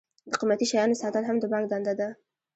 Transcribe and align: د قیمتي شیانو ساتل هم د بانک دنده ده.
د 0.29 0.31
قیمتي 0.39 0.65
شیانو 0.71 0.99
ساتل 1.01 1.23
هم 1.25 1.37
د 1.39 1.45
بانک 1.51 1.65
دنده 1.71 1.93
ده. 1.99 2.09